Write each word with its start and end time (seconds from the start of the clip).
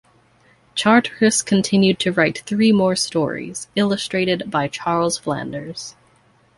Charteris 0.73 1.43
continued 1.43 1.99
to 1.99 2.11
write 2.11 2.39
three 2.47 2.71
more 2.71 2.95
stories, 2.95 3.67
illustrated 3.75 4.49
by 4.49 4.67
Charles 4.67 5.19
Flanders. 5.19 5.95